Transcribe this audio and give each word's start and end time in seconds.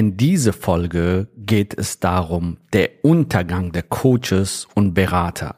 In 0.00 0.16
dieser 0.16 0.54
Folge 0.54 1.28
geht 1.36 1.78
es 1.78 2.00
darum, 2.00 2.56
der 2.72 2.88
Untergang 3.02 3.70
der 3.70 3.82
Coaches 3.82 4.66
und 4.74 4.94
Berater. 4.94 5.56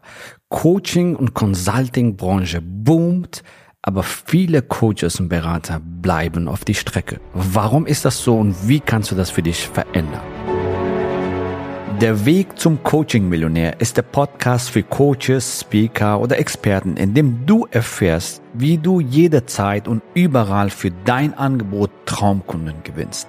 Coaching 0.48 1.14
und 1.14 1.32
Consulting 1.32 2.16
Branche 2.16 2.60
boomt, 2.60 3.44
aber 3.82 4.02
viele 4.02 4.62
Coaches 4.62 5.20
und 5.20 5.28
Berater 5.28 5.80
bleiben 5.80 6.48
auf 6.48 6.64
die 6.64 6.74
Strecke. 6.74 7.20
Warum 7.34 7.86
ist 7.86 8.04
das 8.04 8.18
so 8.24 8.36
und 8.36 8.56
wie 8.66 8.80
kannst 8.80 9.12
du 9.12 9.14
das 9.14 9.30
für 9.30 9.44
dich 9.44 9.68
verändern? 9.68 10.22
Der 12.00 12.26
Weg 12.26 12.58
zum 12.58 12.82
Coaching-Millionär 12.82 13.80
ist 13.80 13.96
der 13.96 14.02
Podcast 14.02 14.70
für 14.70 14.82
Coaches, 14.82 15.60
Speaker 15.60 16.20
oder 16.20 16.36
Experten, 16.36 16.96
in 16.96 17.14
dem 17.14 17.46
du 17.46 17.68
erfährst, 17.70 18.42
wie 18.54 18.76
du 18.76 18.98
jederzeit 18.98 19.86
und 19.86 20.02
überall 20.14 20.70
für 20.70 20.90
dein 21.04 21.32
Angebot 21.32 21.92
Traumkunden 22.06 22.82
gewinnst. 22.82 23.28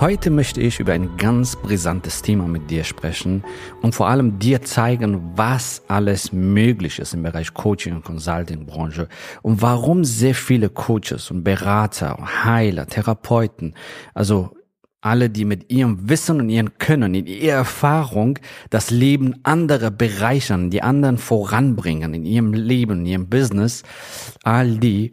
Heute 0.00 0.30
möchte 0.30 0.60
ich 0.60 0.78
über 0.78 0.92
ein 0.92 1.16
ganz 1.16 1.56
brisantes 1.56 2.22
Thema 2.22 2.46
mit 2.46 2.70
dir 2.70 2.84
sprechen 2.84 3.42
und 3.82 3.96
vor 3.96 4.06
allem 4.06 4.38
dir 4.38 4.62
zeigen, 4.62 5.32
was 5.34 5.82
alles 5.88 6.32
möglich 6.32 7.00
ist 7.00 7.14
im 7.14 7.24
Bereich 7.24 7.52
Coaching 7.52 7.96
und 7.96 8.04
Consulting 8.04 8.64
Branche 8.64 9.08
und 9.42 9.60
warum 9.60 10.04
sehr 10.04 10.36
viele 10.36 10.68
Coaches 10.68 11.32
und 11.32 11.42
Berater, 11.42 12.16
Heiler, 12.44 12.86
Therapeuten, 12.86 13.74
also 14.14 14.56
alle, 15.00 15.30
die 15.30 15.44
mit 15.44 15.72
ihrem 15.72 16.08
Wissen 16.08 16.42
und 16.42 16.48
ihrem 16.48 16.78
Können, 16.78 17.14
in 17.14 17.26
ihrer 17.26 17.56
Erfahrung 17.56 18.38
das 18.70 18.90
Leben 18.90 19.40
anderer 19.42 19.90
bereichern, 19.90 20.70
die 20.70 20.82
anderen 20.82 21.18
voranbringen 21.18 22.14
in 22.14 22.24
ihrem 22.24 22.54
Leben, 22.54 23.00
in 23.00 23.06
ihrem 23.06 23.28
Business, 23.28 23.82
all 24.44 24.78
die, 24.78 25.10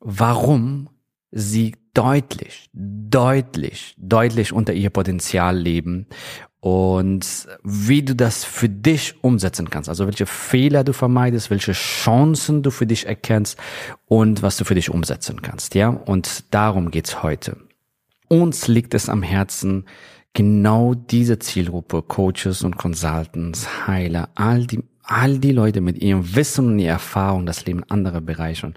warum 0.00 0.88
sie 1.30 1.76
deutlich, 1.94 2.68
deutlich, 2.72 3.94
deutlich 3.96 4.52
unter 4.52 4.72
ihr 4.72 4.90
Potenzial 4.90 5.56
leben 5.56 6.06
und 6.60 7.46
wie 7.62 8.02
du 8.02 8.16
das 8.16 8.44
für 8.44 8.68
dich 8.68 9.22
umsetzen 9.22 9.68
kannst. 9.68 9.88
Also 9.88 10.06
welche 10.06 10.26
Fehler 10.26 10.82
du 10.82 10.92
vermeidest, 10.92 11.50
welche 11.50 11.72
Chancen 11.72 12.62
du 12.62 12.70
für 12.70 12.86
dich 12.86 13.06
erkennst 13.06 13.58
und 14.06 14.42
was 14.42 14.56
du 14.56 14.64
für 14.64 14.74
dich 14.74 14.90
umsetzen 14.90 15.42
kannst. 15.42 15.74
Ja, 15.74 15.88
und 15.88 16.44
darum 16.54 16.90
geht's 16.90 17.22
heute. 17.22 17.58
Uns 18.28 18.66
liegt 18.66 18.94
es 18.94 19.08
am 19.08 19.22
Herzen, 19.22 19.84
genau 20.32 20.94
diese 20.94 21.38
Zielgruppe, 21.38 22.02
Coaches 22.02 22.64
und 22.64 22.78
Consultants, 22.78 23.86
Heiler, 23.86 24.30
all 24.34 24.66
die, 24.66 24.82
all 25.02 25.38
die 25.38 25.52
Leute 25.52 25.80
mit 25.82 25.98
ihrem 25.98 26.34
Wissen 26.34 26.68
und 26.68 26.78
ihrer 26.78 26.94
Erfahrung 26.94 27.44
das 27.46 27.66
Leben 27.66 27.84
anderer 27.84 28.22
bereichern, 28.22 28.74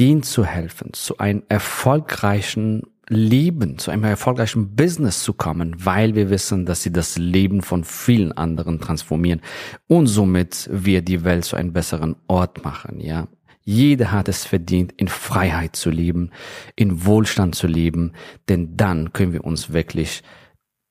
denen 0.00 0.22
zu 0.22 0.44
helfen, 0.44 0.94
zu 0.94 1.18
einem 1.18 1.42
erfolgreichen 1.48 2.84
Leben, 3.06 3.76
zu 3.76 3.90
einem 3.90 4.04
erfolgreichen 4.04 4.74
Business 4.74 5.22
zu 5.22 5.34
kommen, 5.34 5.74
weil 5.84 6.14
wir 6.14 6.30
wissen, 6.30 6.64
dass 6.64 6.82
sie 6.82 6.92
das 6.92 7.18
Leben 7.18 7.60
von 7.60 7.84
vielen 7.84 8.32
anderen 8.32 8.80
transformieren 8.80 9.42
und 9.88 10.06
somit 10.06 10.70
wir 10.72 11.02
die 11.02 11.22
Welt 11.24 11.44
zu 11.44 11.56
einem 11.56 11.72
besseren 11.72 12.16
Ort 12.28 12.64
machen, 12.64 13.00
ja. 13.00 13.28
Jeder 13.62 14.10
hat 14.10 14.28
es 14.28 14.46
verdient, 14.46 14.92
in 14.96 15.06
Freiheit 15.06 15.76
zu 15.76 15.90
leben, 15.90 16.30
in 16.76 17.04
Wohlstand 17.04 17.54
zu 17.54 17.66
leben, 17.66 18.14
denn 18.48 18.76
dann 18.76 19.12
können 19.12 19.34
wir 19.34 19.44
uns 19.44 19.72
wirklich 19.72 20.22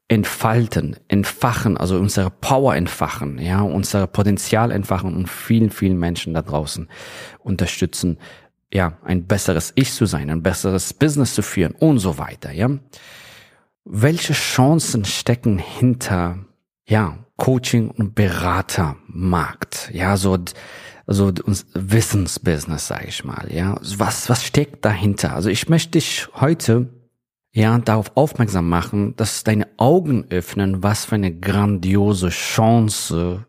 entfalten, 0.08 0.96
entfachen, 1.08 1.78
also 1.78 1.98
unsere 1.98 2.30
Power 2.30 2.76
entfachen, 2.76 3.40
ja, 3.40 3.62
unser 3.62 4.08
Potenzial 4.08 4.72
entfachen 4.72 5.16
und 5.16 5.28
vielen, 5.30 5.72
vielen 5.72 5.98
Menschen 5.98 6.34
da 6.34 6.42
draußen 6.42 6.88
unterstützen, 7.40 8.18
ja, 8.74 8.98
ein 9.04 9.26
besseres 9.26 9.72
Ich 9.76 9.94
zu 9.94 10.06
sein, 10.06 10.30
ein 10.30 10.44
besseres 10.44 10.94
Business 10.94 11.34
zu 11.34 11.42
führen 11.42 11.74
und 11.74 12.00
so 12.00 12.18
weiter, 12.18 12.52
ja. 12.52 12.70
Welche 13.86 14.34
Chancen 14.34 15.06
stecken 15.06 15.58
hinter, 15.58 16.46
ja, 16.88 17.18
Coaching 17.38 17.90
und 17.90 18.14
Beratermarkt? 18.14 19.90
Ja, 19.94 20.18
so, 20.18 20.38
also 21.08 21.32
Wissensbusiness, 21.74 22.88
sage 22.88 23.08
ich 23.08 23.24
mal, 23.24 23.48
ja. 23.52 23.80
Was, 23.98 24.30
was 24.30 24.44
steckt 24.44 24.86
dahinter? 24.86 25.34
Also 25.34 25.50
ich 25.50 25.70
möchte 25.70 25.92
dich 25.92 26.28
heute, 26.36 26.90
ja, 27.52 27.80
darauf 27.80 28.16
aufmerksam 28.16 28.70
machen, 28.70 29.16
dass 29.16 29.44
deine 29.44 29.68
Augen 29.78 30.26
öffnen, 30.30 30.84
was 30.84 31.06
für 31.06 31.16
eine 31.16 31.34
grandiose 31.34 32.30
Chance 32.30 33.48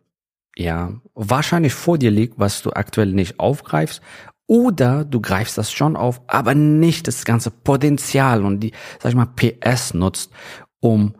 ja, 0.56 1.00
wahrscheinlich 1.14 1.74
vor 1.74 1.96
dir 1.96 2.10
liegt, 2.10 2.38
was 2.38 2.62
du 2.62 2.70
aktuell 2.72 3.12
nicht 3.12 3.38
aufgreifst 3.40 4.02
oder 4.50 5.04
du 5.04 5.20
greifst 5.20 5.56
das 5.58 5.70
schon 5.70 5.94
auf, 5.94 6.22
aber 6.26 6.56
nicht 6.56 7.06
das 7.06 7.24
ganze 7.24 7.52
Potenzial 7.52 8.44
und 8.44 8.58
die, 8.58 8.72
sag 8.98 9.10
ich 9.10 9.14
mal, 9.14 9.26
PS 9.26 9.94
nutzt, 9.94 10.32
um 10.80 11.14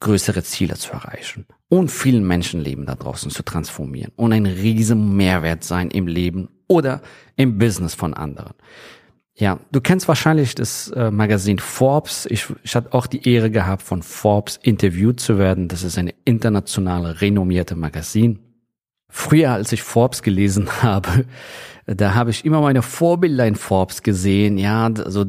größere 0.00 0.42
Ziele 0.42 0.74
zu 0.74 0.92
erreichen 0.92 1.46
und 1.70 1.90
vielen 1.90 2.26
Menschenleben 2.26 2.84
da 2.84 2.94
draußen 2.94 3.30
zu 3.30 3.42
transformieren 3.42 4.12
und 4.16 4.34
ein 4.34 4.44
riesen 4.44 5.16
Mehrwert 5.16 5.64
sein 5.64 5.90
im 5.90 6.06
Leben 6.06 6.50
oder 6.68 7.00
im 7.36 7.56
Business 7.56 7.94
von 7.94 8.12
anderen. 8.12 8.52
Ja, 9.34 9.60
du 9.72 9.80
kennst 9.80 10.06
wahrscheinlich 10.06 10.54
das 10.54 10.90
äh, 10.90 11.10
Magazin 11.10 11.60
Forbes. 11.60 12.26
Ich, 12.26 12.48
ich 12.62 12.76
hatte 12.76 12.92
auch 12.92 13.06
die 13.06 13.26
Ehre 13.26 13.50
gehabt, 13.50 13.80
von 13.80 14.02
Forbes 14.02 14.58
interviewt 14.62 15.20
zu 15.20 15.38
werden. 15.38 15.68
Das 15.68 15.84
ist 15.84 15.96
eine 15.96 16.14
internationale 16.26 17.22
renommierte 17.22 17.76
Magazin. 17.76 18.40
Früher, 19.16 19.52
als 19.52 19.70
ich 19.70 19.84
Forbes 19.84 20.22
gelesen 20.22 20.68
habe, 20.82 21.24
da 21.86 22.14
habe 22.14 22.30
ich 22.30 22.44
immer 22.44 22.60
meine 22.60 22.82
Vorbilder 22.82 23.46
in 23.46 23.54
Forbes 23.54 24.02
gesehen. 24.02 24.58
Ja, 24.58 24.86
also 24.86 25.24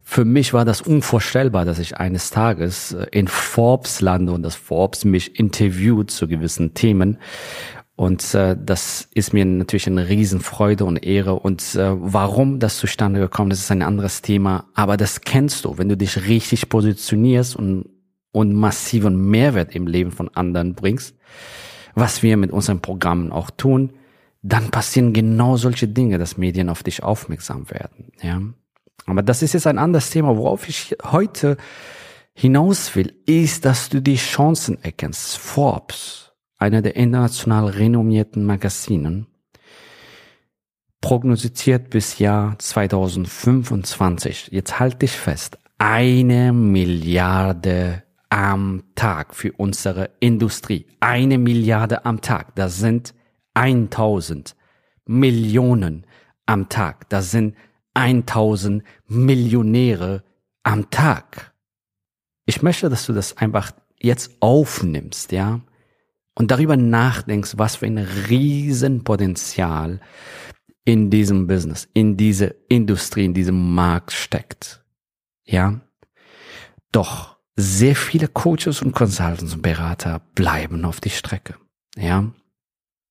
für 0.00 0.24
mich 0.24 0.54
war 0.54 0.64
das 0.64 0.80
unvorstellbar, 0.80 1.66
dass 1.66 1.78
ich 1.78 1.98
eines 1.98 2.30
Tages 2.30 2.92
äh, 2.92 3.06
in 3.12 3.28
Forbes 3.28 4.00
lande 4.00 4.32
und 4.32 4.42
dass 4.42 4.54
Forbes 4.54 5.04
mich 5.04 5.38
interviewt 5.38 6.10
zu 6.10 6.26
gewissen 6.26 6.72
Themen. 6.72 7.18
Und 7.96 8.34
äh, 8.34 8.56
das 8.58 9.10
ist 9.12 9.34
mir 9.34 9.44
natürlich 9.44 9.86
eine 9.86 10.08
Riesenfreude 10.08 10.86
und 10.86 11.04
Ehre. 11.04 11.34
Und 11.34 11.74
äh, 11.74 11.90
warum 12.00 12.60
das 12.60 12.78
zustande 12.78 13.20
gekommen 13.20 13.50
ist, 13.50 13.60
ist 13.60 13.70
ein 13.70 13.82
anderes 13.82 14.22
Thema. 14.22 14.70
Aber 14.72 14.96
das 14.96 15.20
kennst 15.20 15.66
du, 15.66 15.76
wenn 15.76 15.90
du 15.90 15.98
dich 15.98 16.26
richtig 16.26 16.70
positionierst 16.70 17.56
und, 17.56 17.90
und 18.32 18.54
massiven 18.54 19.28
Mehrwert 19.28 19.74
im 19.74 19.86
Leben 19.86 20.12
von 20.12 20.30
anderen 20.30 20.74
bringst, 20.74 21.14
was 21.98 22.22
wir 22.22 22.36
mit 22.36 22.52
unseren 22.52 22.80
Programmen 22.80 23.32
auch 23.32 23.50
tun, 23.50 23.92
dann 24.42 24.70
passieren 24.70 25.12
genau 25.12 25.56
solche 25.56 25.88
Dinge, 25.88 26.18
dass 26.18 26.36
Medien 26.36 26.68
auf 26.68 26.82
dich 26.82 27.02
aufmerksam 27.02 27.70
werden. 27.70 28.12
Ja, 28.22 28.40
aber 29.06 29.22
das 29.22 29.42
ist 29.42 29.54
jetzt 29.54 29.66
ein 29.66 29.78
anderes 29.78 30.10
Thema, 30.10 30.36
worauf 30.36 30.68
ich 30.68 30.96
heute 31.02 31.56
hinaus 32.34 32.94
will, 32.94 33.14
ist, 33.26 33.64
dass 33.64 33.88
du 33.88 34.00
die 34.00 34.16
Chancen 34.16 34.78
erkennst. 34.82 35.38
Forbes, 35.38 36.32
einer 36.56 36.82
der 36.82 36.94
international 36.96 37.68
renommierten 37.68 38.44
Magazinen, 38.44 39.26
prognostiziert 41.00 41.90
bis 41.90 42.18
Jahr 42.18 42.58
2025. 42.58 44.48
Jetzt 44.52 44.78
halt 44.78 45.02
dich 45.02 45.12
fest. 45.12 45.58
Eine 45.78 46.52
Milliarde 46.52 48.02
am 48.30 48.84
Tag 48.94 49.34
für 49.34 49.52
unsere 49.52 50.10
Industrie. 50.20 50.86
Eine 51.00 51.38
Milliarde 51.38 52.04
am 52.04 52.20
Tag. 52.20 52.54
Das 52.54 52.78
sind 52.78 53.14
1000 53.54 54.54
Millionen 55.06 56.06
am 56.46 56.68
Tag. 56.68 57.08
Das 57.08 57.30
sind 57.30 57.56
1000 57.94 58.82
Millionäre 59.06 60.22
am 60.62 60.90
Tag. 60.90 61.54
Ich 62.46 62.62
möchte, 62.62 62.88
dass 62.88 63.06
du 63.06 63.12
das 63.12 63.36
einfach 63.36 63.72
jetzt 64.00 64.36
aufnimmst, 64.40 65.32
ja, 65.32 65.60
und 66.34 66.52
darüber 66.52 66.76
nachdenkst, 66.76 67.54
was 67.56 67.76
für 67.76 67.86
ein 67.86 67.98
Riesenpotenzial 67.98 70.00
in 70.84 71.10
diesem 71.10 71.48
Business, 71.48 71.88
in 71.94 72.16
diese 72.16 72.54
Industrie, 72.68 73.24
in 73.24 73.34
diesem 73.34 73.74
Markt 73.74 74.12
steckt. 74.12 74.84
Ja. 75.44 75.80
Doch 76.92 77.37
sehr 77.60 77.96
viele 77.96 78.28
Coaches 78.28 78.82
und 78.82 78.92
Consultants 78.92 79.52
und 79.52 79.62
Berater 79.62 80.20
bleiben 80.36 80.84
auf 80.84 81.00
die 81.00 81.10
Strecke. 81.10 81.56
Ja. 81.96 82.32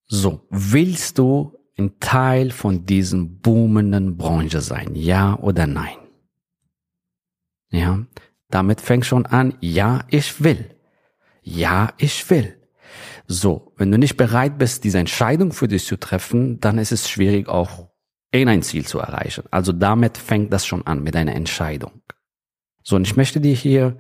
So, 0.08 0.48
willst 0.50 1.18
du 1.18 1.54
ein 1.78 2.00
Teil 2.00 2.52
von 2.52 2.86
diesem 2.86 3.42
boomenden 3.42 4.16
Branche 4.16 4.62
sein? 4.62 4.96
Ja 4.96 5.38
oder 5.38 5.68
nein? 5.68 5.98
Ja. 7.72 8.06
Damit 8.50 8.80
fängt 8.80 9.06
schon 9.06 9.26
an, 9.26 9.54
ja, 9.60 10.06
ich 10.10 10.42
will. 10.42 10.74
Ja, 11.42 11.94
ich 11.98 12.30
will. 12.30 12.58
So, 13.28 13.74
wenn 13.76 13.92
du 13.92 13.98
nicht 13.98 14.16
bereit 14.16 14.58
bist, 14.58 14.86
diese 14.86 15.00
Entscheidung 15.00 15.52
für 15.52 15.68
dich 15.68 15.86
zu 15.86 15.98
treffen, 15.98 16.62
dann 16.62 16.78
ist 16.78 16.94
es 16.94 17.10
schwierig, 17.10 17.50
auch 17.50 17.90
in 18.32 18.48
ein 18.48 18.64
Ziel 18.64 18.86
zu 18.86 19.00
erreichen. 19.00 19.44
Also 19.52 19.74
damit 19.74 20.18
fängt 20.18 20.54
das 20.54 20.66
schon 20.66 20.88
an 20.88 21.04
mit 21.04 21.18
einer 21.18 21.36
Entscheidung. 21.36 22.02
So, 22.82 22.96
und 22.96 23.06
ich 23.06 23.18
möchte 23.18 23.42
dir 23.42 23.54
hier 23.54 23.98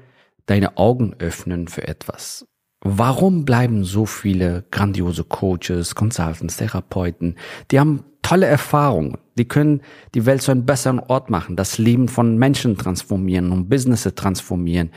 deine 0.47 0.77
Augen 0.77 1.15
öffnen 1.19 1.67
für 1.67 1.87
etwas. 1.87 2.47
Warum 2.81 3.45
bleiben 3.45 3.83
so 3.83 4.05
viele 4.05 4.65
grandiose 4.71 5.23
Coaches, 5.23 5.95
Consultants, 5.95 6.57
Therapeuten, 6.57 7.35
die 7.71 7.79
haben 7.79 8.03
tolle 8.21 8.45
Erfahrungen, 8.45 9.17
die 9.37 9.47
können 9.47 9.81
die 10.13 10.25
Welt 10.25 10.41
zu 10.41 10.51
einem 10.51 10.65
besseren 10.65 10.99
Ort 10.99 11.29
machen, 11.29 11.55
das 11.55 11.77
Leben 11.77 12.07
von 12.07 12.37
Menschen 12.37 12.77
transformieren 12.77 13.51
und 13.51 13.69
Businesses 13.69 14.15
transformieren. 14.15 14.91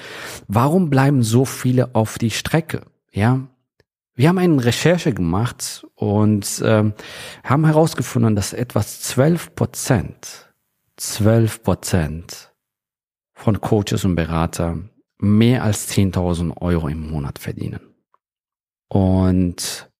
Warum 0.48 0.90
bleiben 0.90 1.22
so 1.22 1.44
viele 1.44 1.94
auf 1.94 2.18
die 2.18 2.30
Strecke? 2.30 2.82
Ja, 3.12 3.46
wir 4.14 4.28
haben 4.28 4.38
eine 4.38 4.64
Recherche 4.64 5.14
gemacht 5.14 5.86
und 5.94 6.60
ähm, 6.64 6.92
haben 7.42 7.64
herausgefunden, 7.64 8.36
dass 8.36 8.52
etwas 8.52 9.00
12 9.00 9.54
Prozent, 9.54 10.52
12 10.96 11.62
Prozent 11.62 12.52
von 13.32 13.60
Coaches 13.60 14.04
und 14.04 14.16
Beratern 14.16 14.90
mehr 15.20 15.62
als 15.64 15.88
10.000 15.90 16.56
Euro 16.60 16.88
im 16.88 17.10
Monat 17.10 17.38
verdienen. 17.38 17.80
Und 18.88 19.90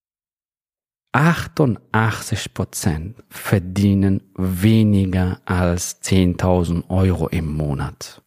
88 1.12 2.54
Prozent 2.54 3.22
verdienen 3.28 4.22
weniger 4.36 5.40
als 5.44 6.02
10.000 6.02 6.88
Euro 6.88 7.28
im 7.28 7.52
Monat. 7.52 8.22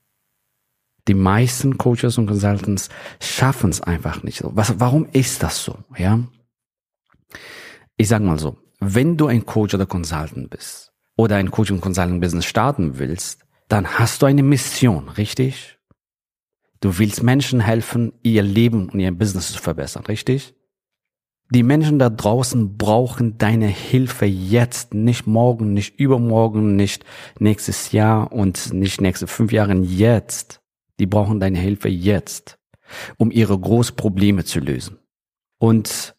Die 1.08 1.14
meisten 1.14 1.78
Coaches 1.78 2.18
und 2.18 2.28
Consultants 2.28 2.90
schaffen 3.20 3.70
es 3.70 3.82
einfach 3.82 4.24
nicht 4.24 4.38
so. 4.38 4.52
Was, 4.56 4.80
warum 4.80 5.06
ist 5.12 5.44
das 5.44 5.64
so? 5.64 5.78
Ja, 5.98 6.20
ich 7.98 8.08
sag 8.08 8.22
mal 8.22 8.40
so: 8.40 8.58
Wenn 8.80 9.18
du 9.18 9.28
ein 9.28 9.46
Coach 9.46 9.74
oder 9.74 9.86
Consultant 9.86 10.50
bist 10.50 10.94
oder 11.18 11.36
ein 11.36 11.52
Coach 11.52 11.72
und 11.72 11.82
Consulting 11.82 12.22
Business 12.22 12.46
starten 12.46 13.00
willst, 13.00 13.46
dann 13.68 13.88
hast 14.00 14.22
du 14.22 14.26
eine 14.26 14.44
Mission, 14.44 15.10
richtig? 15.10 15.73
Du 16.84 17.00
willst 17.00 17.24
Menschen 17.24 17.62
helfen, 17.62 18.12
ihr 18.24 18.44
Leben 18.44 18.90
und 18.90 19.00
ihr 19.00 19.14
Business 19.14 19.54
zu 19.54 19.62
verbessern, 19.62 20.06
richtig? 20.08 20.54
Die 21.50 21.64
Menschen 21.64 21.98
da 21.98 22.10
draußen 22.10 22.76
brauchen 22.76 23.38
deine 23.38 23.68
Hilfe 23.68 24.26
jetzt, 24.26 24.94
nicht 24.94 25.26
morgen, 25.26 25.72
nicht 25.72 25.98
übermorgen, 25.98 26.76
nicht 26.76 27.06
nächstes 27.40 27.94
Jahr 27.94 28.34
und 28.34 28.74
nicht 28.74 29.00
nächste 29.00 29.28
fünf 29.28 29.54
Jahre, 29.54 29.76
jetzt. 29.76 30.60
Die 31.00 31.06
brauchen 31.06 31.40
deine 31.40 31.58
Hilfe 31.58 31.88
jetzt, 31.88 32.60
um 33.16 33.32
ihre 33.32 33.58
Großprobleme 33.58 34.44
zu 34.44 34.60
lösen. 34.60 35.00
Und 35.60 36.18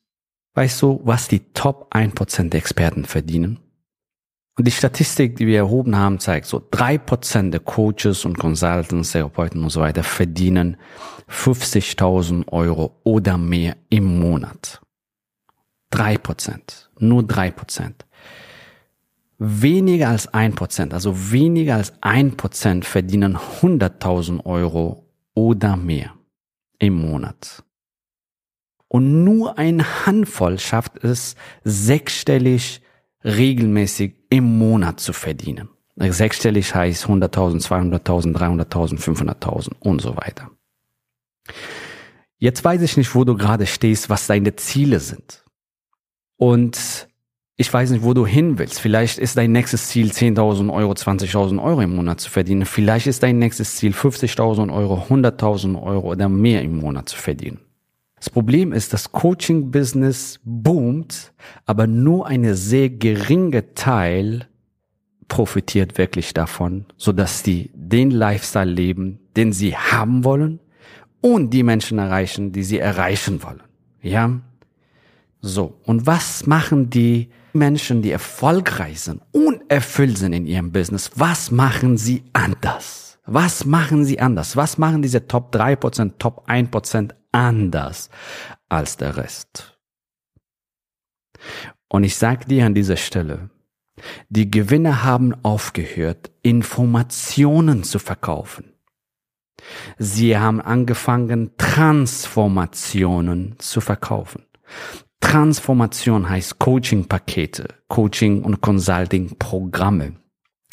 weißt 0.54 0.80
du, 0.80 0.98
was 1.04 1.28
die 1.28 1.52
Top 1.52 1.94
1% 1.94 2.48
der 2.48 2.60
Experten 2.60 3.04
verdienen? 3.04 3.60
Und 4.56 4.66
die 4.66 4.72
Statistik, 4.72 5.36
die 5.36 5.46
wir 5.46 5.58
erhoben 5.58 5.96
haben, 5.96 6.20
zeigt 6.20 6.46
so, 6.46 6.62
drei 6.70 6.96
Prozent 6.96 7.52
der 7.52 7.60
Coaches 7.60 8.24
und 8.24 8.38
Consultants, 8.38 9.12
Therapeuten 9.12 9.62
und 9.62 9.70
so 9.70 9.80
weiter 9.80 10.04
verdienen 10.04 10.76
50.000 11.28 12.48
Euro 12.48 13.00
oder 13.02 13.36
mehr 13.36 13.76
im 13.88 14.20
Monat. 14.20 14.80
Drei 15.90 16.18
Prozent. 16.18 16.90
Nur 16.98 17.24
drei 17.24 17.50
Prozent. 17.50 18.06
Weniger 19.38 20.10
als 20.10 20.28
ein 20.28 20.54
Prozent, 20.54 20.94
also 20.94 21.32
weniger 21.32 21.74
als 21.74 21.92
ein 22.00 22.36
Prozent 22.36 22.84
verdienen 22.84 23.36
100.000 23.36 24.44
Euro 24.44 25.10
oder 25.34 25.76
mehr 25.76 26.14
im 26.78 26.94
Monat. 26.94 27.64
Und 28.86 29.24
nur 29.24 29.58
eine 29.58 30.06
Handvoll 30.06 30.60
schafft 30.60 31.02
es, 31.02 31.34
sechsstellig 31.64 32.80
regelmäßig 33.24 34.23
im 34.34 34.58
Monat 34.58 34.98
zu 34.98 35.12
verdienen. 35.12 35.68
Sechsstellig 35.96 36.74
heißt 36.74 37.06
100.000, 37.06 37.62
200.000, 37.62 38.34
300.000, 38.34 38.98
500.000 38.98 39.72
und 39.78 40.02
so 40.02 40.16
weiter. 40.16 40.50
Jetzt 42.38 42.64
weiß 42.64 42.82
ich 42.82 42.96
nicht, 42.96 43.14
wo 43.14 43.22
du 43.24 43.36
gerade 43.36 43.64
stehst, 43.66 44.10
was 44.10 44.26
deine 44.26 44.56
Ziele 44.56 44.98
sind. 44.98 45.44
Und 46.36 47.08
ich 47.56 47.72
weiß 47.72 47.90
nicht, 47.90 48.02
wo 48.02 48.12
du 48.12 48.26
hin 48.26 48.58
willst. 48.58 48.80
Vielleicht 48.80 49.18
ist 49.18 49.36
dein 49.36 49.52
nächstes 49.52 49.86
Ziel 49.86 50.10
10.000 50.10 50.72
Euro, 50.72 50.92
20.000 50.92 51.62
Euro 51.62 51.80
im 51.80 51.94
Monat 51.94 52.20
zu 52.20 52.28
verdienen. 52.28 52.66
Vielleicht 52.66 53.06
ist 53.06 53.22
dein 53.22 53.38
nächstes 53.38 53.76
Ziel 53.76 53.92
50.000 53.92 54.74
Euro, 54.74 55.06
100.000 55.08 55.80
Euro 55.80 56.10
oder 56.10 56.28
mehr 56.28 56.62
im 56.62 56.78
Monat 56.78 57.08
zu 57.08 57.16
verdienen. 57.16 57.60
Das 58.24 58.30
Problem 58.30 58.72
ist, 58.72 58.94
das 58.94 59.12
Coaching-Business 59.12 60.40
boomt, 60.44 61.34
aber 61.66 61.86
nur 61.86 62.26
eine 62.26 62.54
sehr 62.54 62.88
geringe 62.88 63.74
Teil 63.74 64.48
profitiert 65.28 65.98
wirklich 65.98 66.32
davon, 66.32 66.86
so 66.96 67.12
dass 67.12 67.42
die 67.42 67.70
den 67.74 68.10
Lifestyle 68.10 68.70
leben, 68.70 69.18
den 69.36 69.52
sie 69.52 69.76
haben 69.76 70.24
wollen 70.24 70.60
und 71.20 71.50
die 71.50 71.62
Menschen 71.62 71.98
erreichen, 71.98 72.52
die 72.52 72.62
sie 72.62 72.78
erreichen 72.78 73.42
wollen. 73.42 73.62
Ja? 74.00 74.40
So. 75.42 75.78
Und 75.84 76.06
was 76.06 76.46
machen 76.46 76.88
die 76.88 77.28
Menschen, 77.52 78.00
die 78.00 78.10
erfolgreich 78.10 79.00
sind 79.00 79.20
und 79.32 79.60
erfüllt 79.68 80.16
sind 80.16 80.32
in 80.32 80.46
ihrem 80.46 80.72
Business? 80.72 81.10
Was 81.14 81.50
machen 81.50 81.98
sie 81.98 82.22
anders? 82.32 83.18
Was 83.26 83.66
machen 83.66 84.06
sie 84.06 84.18
anders? 84.18 84.56
Was 84.56 84.78
machen 84.78 85.02
diese 85.02 85.28
Top 85.28 85.54
3%, 85.54 86.12
Top 86.18 86.48
1% 86.48 87.10
anders 87.34 88.08
als 88.68 88.96
der 88.96 89.16
Rest. 89.16 89.78
Und 91.88 92.04
ich 92.04 92.16
sage 92.16 92.46
dir 92.46 92.64
an 92.66 92.74
dieser 92.74 92.96
Stelle, 92.96 93.50
die 94.28 94.50
Gewinner 94.50 95.04
haben 95.04 95.34
aufgehört, 95.44 96.30
Informationen 96.42 97.84
zu 97.84 97.98
verkaufen. 97.98 98.72
Sie 99.98 100.36
haben 100.36 100.60
angefangen, 100.60 101.52
Transformationen 101.56 103.54
zu 103.58 103.80
verkaufen. 103.80 104.44
Transformation 105.20 106.28
heißt 106.28 106.58
Coaching-Pakete, 106.58 107.68
Coaching- 107.88 108.42
und 108.42 108.60
Consulting-Programme, 108.60 110.16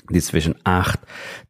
die 0.10 0.22
zwischen 0.22 0.56
acht, 0.66 1.00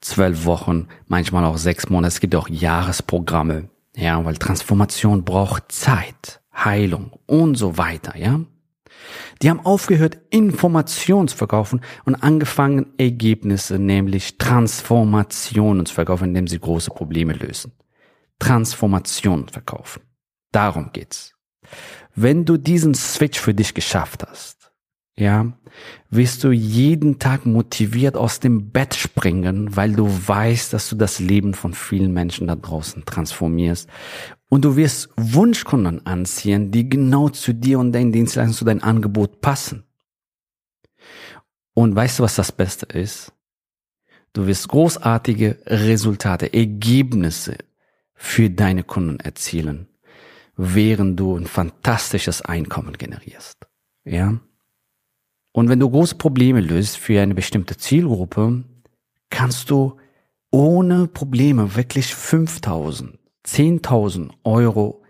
zwölf 0.02 0.46
Wochen, 0.46 0.88
manchmal 1.08 1.46
auch 1.46 1.58
sechs 1.58 1.90
Monate, 1.90 2.10
es 2.10 2.20
gibt 2.20 2.36
auch 2.36 2.48
Jahresprogramme, 2.48 3.70
ja, 3.96 4.24
weil 4.24 4.38
Transformation 4.38 5.24
braucht 5.24 5.72
Zeit, 5.72 6.42
Heilung 6.54 7.20
und 7.26 7.56
so 7.56 7.78
weiter, 7.78 8.18
ja. 8.18 8.42
Die 9.42 9.50
haben 9.50 9.66
aufgehört, 9.66 10.20
Informationen 10.30 11.28
zu 11.28 11.36
verkaufen 11.36 11.82
und 12.06 12.16
angefangen, 12.16 12.94
Ergebnisse, 12.98 13.80
nämlich 13.80 14.38
Transformationen 14.38 15.86
zu 15.86 15.94
verkaufen, 15.96 16.30
indem 16.30 16.48
sie 16.48 16.60
große 16.60 16.92
Probleme 16.92 17.34
lösen. 17.34 17.74
Transformationen 18.40 19.50
verkaufen. 19.50 20.04
Darum 20.52 20.92
geht's. 20.94 21.34
Wenn 22.14 22.46
du 22.46 22.58
diesen 22.58 22.94
Switch 22.94 23.40
für 23.40 23.54
dich 23.54 23.74
geschafft 23.74 24.24
hast, 24.28 24.61
ja, 25.18 25.54
wirst 26.10 26.44
du 26.44 26.52
jeden 26.52 27.20
Tag 27.20 27.46
motiviert 27.46 28.16
aus 28.16 28.40
dem 28.40 28.72
Bett 28.72 28.96
springen, 28.96 29.76
weil 29.76 29.94
du 29.94 30.08
weißt, 30.08 30.74
dass 30.74 30.90
du 30.90 30.96
das 30.96 31.20
Leben 31.20 31.54
von 31.54 31.74
vielen 31.74 32.14
Menschen 32.14 32.48
da 32.48 32.56
draußen 32.56 33.06
transformierst. 33.06 33.90
Und 34.50 34.66
du 34.66 34.76
wirst 34.76 35.10
Wunschkunden 35.18 36.06
anziehen, 36.06 36.72
die 36.72 36.90
genau 36.90 37.30
zu 37.30 37.54
dir 37.54 37.80
und 37.80 37.92
deinen 37.92 38.12
Dienstleistungen, 38.12 38.58
zu 38.58 38.66
deinem 38.66 38.84
Angebot 38.84 39.42
passen. 39.42 39.84
Und 41.74 41.96
weißt 41.96 42.20
du, 42.20 42.24
was 42.24 42.36
das 42.36 42.52
Beste 42.52 42.86
ist? 42.86 43.34
Du 44.34 44.48
wirst 44.48 44.68
großartige 44.70 45.60
Resultate, 45.66 46.54
Ergebnisse 46.54 47.58
für 48.14 48.50
deine 48.50 48.84
Kunden 48.84 49.20
erzielen, 49.20 49.88
während 50.56 51.20
du 51.20 51.36
ein 51.36 51.48
fantastisches 51.48 52.42
Einkommen 52.42 52.98
generierst. 52.98 53.68
Ja? 54.06 54.40
Und 55.54 55.70
wenn 55.70 55.80
du 55.80 55.90
große 55.90 56.16
Probleme 56.16 56.62
löst 56.62 56.98
für 56.98 57.22
eine 57.22 57.36
bestimmte 57.36 57.78
Zielgruppe, 57.78 58.64
kannst 59.30 59.70
du 59.70 59.98
ohne 60.52 61.08
Probleme 61.08 61.76
wirklich 61.76 62.14
5000, 62.14 63.18
10.000 63.46 64.32
Euro, 64.44 65.04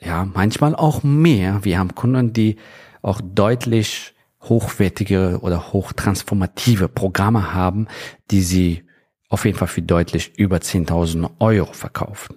ja, 0.00 0.24
manchmal 0.24 0.74
auch 0.74 1.02
mehr. 1.02 1.64
Wir 1.64 1.78
haben 1.78 1.94
Kunden, 1.94 2.32
die 2.32 2.56
auch 3.02 3.20
deutlich 3.22 4.14
hochwertige 4.42 5.38
oder 5.40 5.72
hochtransformative 5.72 6.88
Programme 6.88 7.54
haben, 7.54 7.86
die 8.30 8.42
sie 8.42 8.84
auf 9.28 9.44
jeden 9.44 9.56
Fall 9.56 9.68
für 9.68 9.82
deutlich 9.82 10.36
über 10.38 10.58
10.000 10.58 11.30
Euro 11.38 11.72
verkaufen. 11.72 12.36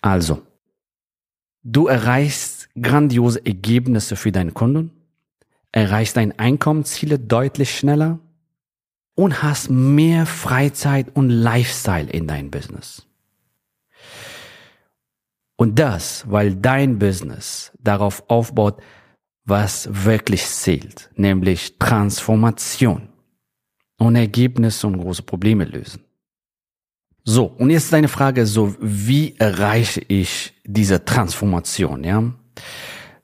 Also, 0.00 0.42
du 1.62 1.88
erreichst 1.88 2.68
grandiose 2.80 3.44
Ergebnisse 3.44 4.16
für 4.16 4.32
deine 4.32 4.52
Kunden 4.52 4.97
erreichst 5.72 6.16
deine 6.16 6.38
Einkommensziele 6.38 7.18
deutlich 7.18 7.76
schneller 7.76 8.18
und 9.14 9.42
hast 9.42 9.70
mehr 9.70 10.26
Freizeit 10.26 11.14
und 11.14 11.28
Lifestyle 11.28 12.08
in 12.08 12.26
dein 12.26 12.50
Business. 12.50 13.06
Und 15.56 15.78
das, 15.78 16.30
weil 16.30 16.54
dein 16.54 16.98
Business 17.00 17.72
darauf 17.80 18.22
aufbaut, 18.28 18.80
was 19.44 19.88
wirklich 20.04 20.46
zählt, 20.46 21.10
nämlich 21.16 21.78
Transformation 21.78 23.08
und 23.98 24.14
Ergebnisse 24.14 24.86
und 24.86 24.98
große 24.98 25.22
Probleme 25.22 25.64
lösen. 25.64 26.04
So, 27.24 27.46
und 27.46 27.70
jetzt 27.70 27.92
deine 27.92 28.08
Frage 28.08 28.46
so, 28.46 28.76
wie 28.80 29.34
erreiche 29.36 30.00
ich 30.06 30.54
diese 30.64 31.04
Transformation, 31.04 32.04
ja? 32.04 32.32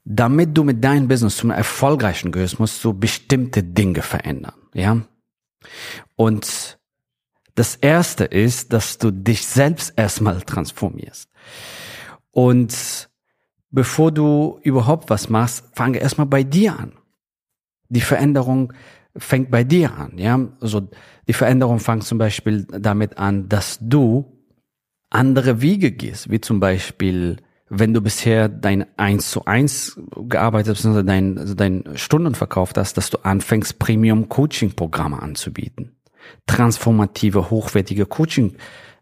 Damit 0.05 0.57
du 0.57 0.65
mit 0.65 0.85
deinem 0.85 1.09
Business 1.09 1.39
zum 1.39 1.51
erfolgreichen 1.51 2.31
gehörst, 2.31 2.61
musst 2.61 2.85
du 2.85 2.93
bestimmte 2.93 3.63
Dinge 3.63 4.03
verändern, 4.03 4.55
ja? 4.75 5.01
Und 6.15 6.79
das 7.55 7.77
erste 7.77 8.25
ist, 8.25 8.73
dass 8.73 8.99
du 8.99 9.11
dich 9.11 9.47
selbst 9.47 9.95
erstmal 9.97 10.43
transformierst. 10.43 11.31
Und 12.33 13.09
bevor 13.71 14.13
du 14.13 14.59
überhaupt 14.63 15.09
was 15.09 15.29
machst, 15.29 15.65
fange 15.75 15.99
erstmal 15.99 16.27
bei 16.27 16.43
dir 16.43 16.79
an. 16.79 16.93
Die 17.89 18.01
Veränderung 18.01 18.73
fängt 19.17 19.51
bei 19.51 19.65
dir 19.65 19.95
an, 19.95 20.19
ja. 20.19 20.39
Also 20.61 20.89
die 21.29 21.33
Veränderung 21.33 21.79
fängt 21.79 22.05
zum 22.05 22.19
Beispiel 22.19 22.65
damit 22.65 23.19
an, 23.19 23.49
dass 23.49 23.79
du 23.81 24.35
andere 25.11 25.61
Wege 25.63 25.93
gehst, 25.93 26.31
wie 26.31 26.41
zum 26.41 26.59
Beispiel, 26.61 27.37
wenn 27.79 27.95
du 27.95 28.01
bisher 28.01 28.49
dein 28.49 28.87
eins 28.97 29.31
zu 29.31 29.45
eins 29.45 30.01
gearbeitet 30.29 30.77
hast, 30.77 31.07
dein, 31.07 31.39
also 31.39 31.55
dein 31.55 31.85
Stunden 31.95 32.35
verkauft 32.35 32.79
hast, 32.79 32.97
dass 32.97 33.11
du 33.11 33.19
anfängst, 33.19 33.79
Premium 33.79 34.29
Coaching 34.29 34.73
Programme 34.73 35.21
anzubieten. 35.21 35.97
Transformative, 36.47 37.51
hochwertige 37.51 38.07
Coaching 38.07 38.57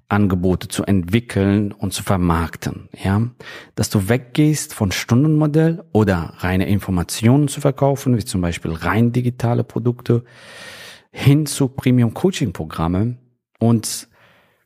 Angebote 0.08 0.68
zu 0.68 0.84
entwickeln 0.84 1.72
und 1.72 1.94
zu 1.94 2.02
vermarkten, 2.02 2.90
ja, 3.02 3.30
dass 3.74 3.88
du 3.88 4.10
weggehst 4.10 4.74
von 4.74 4.92
Stundenmodell 4.92 5.84
oder 5.92 6.34
reine 6.38 6.68
Informationen 6.68 7.48
zu 7.48 7.62
verkaufen, 7.62 8.18
wie 8.18 8.24
zum 8.24 8.42
Beispiel 8.42 8.72
rein 8.72 9.12
digitale 9.12 9.64
Produkte, 9.64 10.24
hin 11.12 11.46
zu 11.46 11.68
Premium 11.68 12.12
Coaching 12.12 12.52
Programme 12.52 13.16
und 13.58 14.08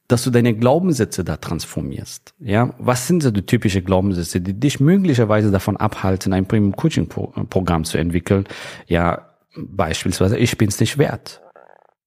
dass 0.09 0.25
du 0.25 0.31
deine 0.31 0.55
Glaubenssätze 0.55 1.25
da 1.25 1.37
transformierst. 1.37 2.35
Ja, 2.39 2.75
was 2.79 3.07
sind 3.07 3.23
so 3.23 3.31
die 3.31 3.45
typische 3.45 3.83
Glaubenssätze, 3.83 4.41
die 4.41 4.55
dich 4.55 4.81
möglicherweise 4.81 5.51
davon 5.51 5.77
abhalten, 5.77 6.33
ein 6.33 6.47
Premium 6.47 6.77
Coaching 6.77 7.09
Programm 7.09 7.85
zu 7.85 7.99
entwickeln? 7.99 8.47
Ja, 8.87 9.31
beispielsweise, 9.57 10.39
ich 10.39 10.57
bin's 10.57 10.79
nicht 10.81 10.99
wert. 10.99 11.43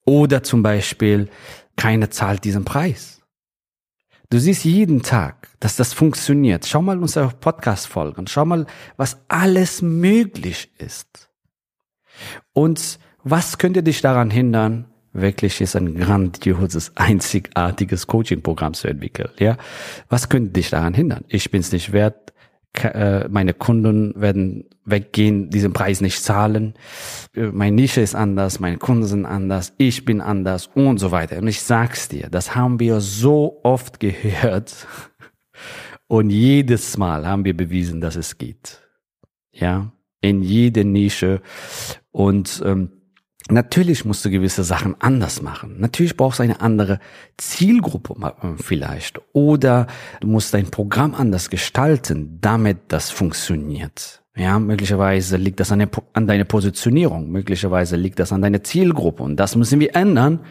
Oder 0.06 0.44
zum 0.44 0.63
Beispiel, 0.63 1.29
keiner 1.75 2.10
zahlt 2.10 2.44
diesen 2.44 2.65
Preis. 2.65 3.22
Du 4.29 4.38
siehst 4.38 4.63
jeden 4.63 5.01
Tag, 5.01 5.50
dass 5.60 5.75
das 5.75 5.94
funktioniert. 5.94 6.68
Schau 6.68 6.82
mal 6.82 7.00
unsere 7.00 7.29
Podcast-Folgen. 7.29 8.27
Schau 8.27 8.46
mal, 8.46 8.68
was 8.96 9.18
alles 9.27 9.82
möglich 9.82 10.72
ist. 10.77 11.29
Und 12.53 13.00
was 13.24 13.58
könnte 13.58 13.82
dich 13.82 14.01
daran 14.01 14.29
hindern, 14.29 14.88
wirklich 15.13 15.62
ist 15.62 15.75
ein 15.75 15.96
grandioses, 15.96 16.92
einzigartiges 16.96 18.08
Coaching-Programm 18.08 18.74
zu 18.74 18.88
entwickeln? 18.88 19.30
Ja, 19.39 19.58
was 20.10 20.30
könnte 20.30 20.51
dich 20.51 20.70
daran 20.70 20.94
hindern? 20.94 21.25
Ich 21.28 21.51
bin 21.51 21.62
es 21.62 21.72
nicht 21.72 21.92
wert. 21.92 22.34
Äh, 22.74 23.28
meine 23.30 23.54
Kunden 23.54 24.13
werden 24.16 24.66
weggehen, 24.86 25.50
diesen 25.50 25.74
Preis 25.74 26.01
nicht 26.01 26.22
zahlen. 26.24 26.75
Äh, 27.36 27.48
meine 27.48 27.75
Nische 27.75 28.01
ist 28.01 28.16
anders, 28.16 28.60
meine 28.60 28.78
Kunden 28.78 29.06
sind 29.06 29.25
anders, 29.25 29.74
ich 29.78 30.06
bin 30.06 30.22
anders 30.22 30.70
und 30.75 31.00
so 31.00 31.12
weiter. 31.12 31.38
Und 31.38 31.48
ich 31.48 31.62
sag's 31.62 32.10
dir, 32.10 32.30
das 32.30 32.56
haben 32.56 32.80
wir 32.80 33.01
so 33.01 33.60
oft 33.63 34.00
gehört. 34.00 34.88
Und 36.08 36.30
jedes 36.30 36.98
Mal 36.98 37.28
haben 37.28 37.46
wir 37.46 37.56
bewiesen, 37.56 38.01
dass 38.01 38.16
es 38.16 38.38
geht. 38.38 38.80
Ja, 39.51 39.92
in 40.22 40.42
jede 40.42 40.86
Nische. 40.86 41.42
Und 42.12 42.62
ähm, 42.66 42.92
Natürlich 43.51 44.06
musst 44.06 44.24
du 44.24 44.29
gewisse 44.29 44.63
Sachen 44.63 44.96
anders 45.00 45.41
machen. 45.41 45.79
Natürlich 45.79 46.15
brauchst 46.15 46.39
du 46.39 46.44
eine 46.44 46.62
andere 46.62 47.00
Zielgruppe 47.38 48.15
äh, 48.22 48.62
vielleicht. 48.62 49.20
Oder 49.34 49.88
du 50.22 50.27
musst 50.27 50.53
dein 50.53 50.70
Programm 50.70 51.15
anders 51.15 51.50
gestalten, 51.50 52.38
damit 52.41 52.77
das 52.89 53.10
funktioniert. 53.10 54.22
Ja, 54.36 54.60
möglicherweise 54.60 55.38
liegt 55.38 55.60
das 55.60 55.72
an, 55.72 55.86
an 56.13 56.27
deiner 56.27 56.44
Positionierung. 56.44 57.29
Möglicherweise 57.32 57.96
liegt 57.96 58.20
das 58.20 58.32
an 58.32 58.41
deiner 58.41 58.63
Zielgruppe. 58.63 59.24
Und 59.24 59.38
das 59.38 59.56
müssen 59.56 59.79
wir 59.79 59.96
ändern, 59.96 60.41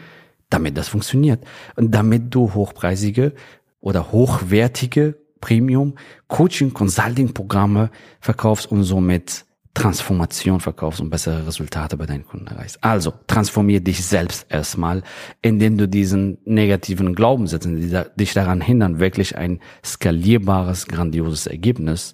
damit 0.49 0.77
das 0.77 0.89
funktioniert. 0.89 1.43
Und 1.77 1.95
damit 1.95 2.35
du 2.35 2.53
hochpreisige 2.53 3.33
oder 3.79 4.11
hochwertige 4.11 5.15
Premium 5.39 5.95
Coaching 6.27 6.73
Consulting 6.73 7.33
Programme 7.33 7.91
verkaufst 8.19 8.69
und 8.69 8.83
somit 8.83 9.45
Transformation 9.73 10.59
verkaufst 10.59 10.99
und 10.99 11.09
bessere 11.09 11.45
Resultate 11.45 11.95
bei 11.95 12.05
deinen 12.05 12.25
Kunden 12.25 12.47
erreichst. 12.47 12.83
Also 12.83 13.13
transformier 13.27 13.81
dich 13.81 14.03
selbst 14.03 14.45
erstmal, 14.49 15.03
indem 15.41 15.77
du 15.77 15.87
diesen 15.87 16.39
negativen 16.45 17.15
Glaubenssätzen, 17.15 17.79
die 17.79 18.01
dich 18.17 18.33
daran 18.33 18.61
hindern, 18.61 18.99
wirklich 18.99 19.37
ein 19.37 19.59
skalierbares, 19.83 20.87
grandioses 20.87 21.47
Ergebnis 21.47 22.13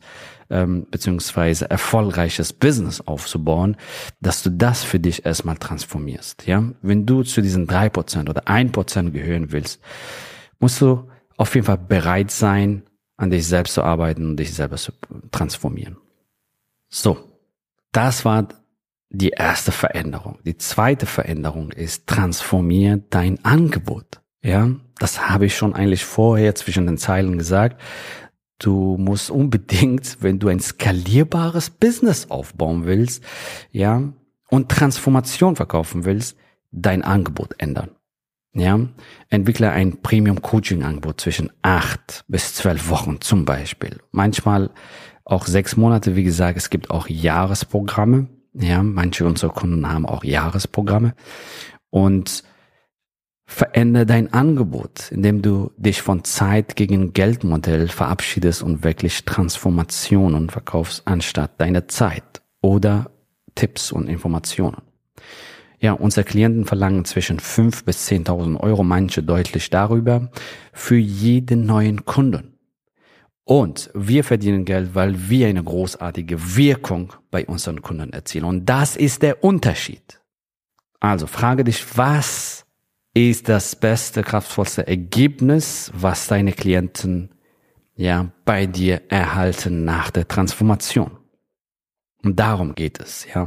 ähm, 0.50 0.86
beziehungsweise 0.92 1.70
erfolgreiches 1.70 2.54
Business 2.54 3.02
aufzubauen, 3.02 3.78
dass 4.22 4.44
du 4.44 4.52
das 4.52 4.84
für 4.84 5.00
dich 5.00 5.26
erstmal 5.26 5.58
transformierst. 5.58 6.46
Ja, 6.46 6.64
wenn 6.82 7.06
du 7.06 7.24
zu 7.24 7.42
diesen 7.42 7.68
drei 7.68 7.90
Prozent 7.90 8.30
oder 8.30 8.48
ein 8.48 8.72
Prozent 8.72 9.14
gehören 9.14 9.52
willst, 9.52 9.82
musst 10.60 10.82
du 10.82 11.10
auf 11.38 11.56
jeden 11.56 11.66
Fall 11.66 11.78
bereit 11.78 12.32
sein, 12.32 12.84
an 13.18 13.32
dich 13.32 13.48
selbst 13.48 13.74
zu 13.74 13.84
arbeiten 13.84 14.30
und 14.30 14.38
dich 14.38 14.54
selber 14.54 14.76
zu 14.76 14.92
transformieren. 15.32 15.98
So, 16.90 17.18
das 17.96 18.26
war 18.26 18.48
die 19.10 19.30
erste 19.30 19.72
Veränderung. 19.72 20.40
Die 20.46 20.58
zweite 20.58 21.06
Veränderung 21.06 21.72
ist, 21.72 22.08
transformier 22.08 23.02
dein 23.10 23.44
Angebot. 23.46 24.22
Ja, 24.44 24.72
das 25.00 25.30
habe 25.30 25.46
ich 25.46 25.56
schon 25.56 25.74
eigentlich 25.74 26.04
vorher 26.04 26.56
zwischen 26.56 26.86
den 26.86 26.98
Zeilen 26.98 27.38
gesagt. 27.38 27.82
Du 28.60 28.98
musst 28.98 29.32
unbedingt, 29.32 30.18
wenn 30.22 30.40
du 30.40 30.48
ein 30.50 30.60
skalierbares 30.60 31.70
Business 31.70 32.30
aufbauen 32.30 32.86
willst, 32.86 33.24
ja, 33.72 34.02
und 34.50 34.70
Transformation 34.70 35.56
verkaufen 35.56 36.06
willst, 36.06 36.38
dein 36.72 37.02
Angebot 37.02 37.56
ändern. 37.58 37.92
Ja, 38.54 38.80
entwickle 39.30 39.72
ein 39.72 40.02
Premium 40.02 40.42
Coaching 40.42 40.84
Angebot 40.84 41.20
zwischen 41.20 41.52
acht 41.62 42.24
bis 42.28 42.56
zwölf 42.56 42.90
Wochen 42.90 43.20
zum 43.20 43.44
Beispiel. 43.44 44.00
Manchmal 44.12 44.72
auch 45.26 45.48
sechs 45.48 45.76
Monate, 45.76 46.16
wie 46.16 46.24
gesagt, 46.24 46.58
es 46.58 46.70
gibt 46.70 46.92
auch 46.92 47.08
Jahresprogramme. 47.10 48.28
Ja, 48.54 48.84
manche 48.84 49.26
unserer 49.26 49.52
Kunden 49.52 49.92
haben 49.92 50.06
auch 50.06 50.24
Jahresprogramme. 50.24 51.14
Und 51.90 52.44
verändere 53.46 54.06
dein 54.06 54.34
Angebot, 54.34 55.12
indem 55.12 55.42
du 55.42 55.72
dich 55.78 56.02
von 56.02 56.24
Zeit 56.24 56.76
gegen 56.76 57.14
Geldmodell 57.14 57.88
verabschiedest 57.88 58.64
und 58.64 58.84
wirklich 58.84 59.26
Transformationen 59.26 60.50
verkaufst, 60.50 61.04
anstatt 61.06 61.52
deine 61.60 61.88
Zeit 61.88 62.42
oder 62.62 63.12
Tipps 63.54 63.92
und 63.92 64.08
Informationen. 64.08 64.82
Ja, 65.80 65.94
unsere 65.94 66.24
Klienten 66.24 66.66
verlangen 66.66 67.06
zwischen 67.06 67.40
fünf 67.40 67.84
bis 67.84 68.06
zehntausend 68.06 68.60
Euro, 68.60 68.84
manche 68.84 69.22
deutlich 69.22 69.70
darüber, 69.70 70.32
für 70.74 70.98
jeden 70.98 71.66
neuen 71.66 72.06
Kunden. 72.06 72.55
Und 73.46 73.92
wir 73.94 74.24
verdienen 74.24 74.66
Geld, 74.66 74.96
weil 74.96 75.30
wir 75.30 75.48
eine 75.48 75.64
großartige 75.64 76.56
Wirkung 76.56 77.14
bei 77.30 77.46
unseren 77.46 77.82
Kunden 77.84 78.12
erzielen. 78.12 78.44
Und 78.44 78.66
das 78.66 78.96
ist 78.96 79.22
der 79.22 79.44
Unterschied. 79.44 80.20
Also 81.00 81.28
frage 81.28 81.64
dich, 81.64 81.96
was 81.96 82.66
ist 83.14 83.48
das 83.48 83.76
beste, 83.76 84.24
kraftvollste 84.24 84.88
Ergebnis, 84.88 85.92
was 85.94 86.28
deine 86.28 86.54
Klienten 86.54 87.30
ja 87.96 88.32
bei 88.46 88.66
dir 88.66 89.04
erhalten 89.10 89.86
nach 89.86 90.10
der 90.10 90.28
Transformation? 90.28 91.12
Und 92.24 92.40
darum 92.40 92.74
geht 92.74 93.00
es, 93.00 93.28
ja. 93.32 93.44